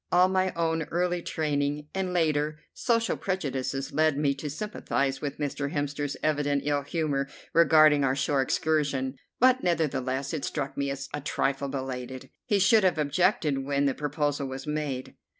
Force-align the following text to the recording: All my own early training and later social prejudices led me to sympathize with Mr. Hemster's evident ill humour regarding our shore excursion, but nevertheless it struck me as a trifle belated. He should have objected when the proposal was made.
All 0.11 0.29
my 0.29 0.51
own 0.55 0.81
early 0.89 1.21
training 1.21 1.87
and 1.93 2.11
later 2.11 2.59
social 2.73 3.15
prejudices 3.15 3.93
led 3.93 4.17
me 4.17 4.33
to 4.33 4.49
sympathize 4.49 5.21
with 5.21 5.37
Mr. 5.37 5.71
Hemster's 5.71 6.17
evident 6.23 6.63
ill 6.65 6.81
humour 6.81 7.27
regarding 7.53 8.03
our 8.03 8.15
shore 8.15 8.41
excursion, 8.41 9.15
but 9.39 9.61
nevertheless 9.63 10.33
it 10.33 10.43
struck 10.43 10.75
me 10.75 10.89
as 10.89 11.07
a 11.13 11.21
trifle 11.21 11.69
belated. 11.69 12.31
He 12.47 12.57
should 12.57 12.83
have 12.83 12.97
objected 12.97 13.59
when 13.59 13.85
the 13.85 13.93
proposal 13.93 14.47
was 14.47 14.65
made. 14.65 15.17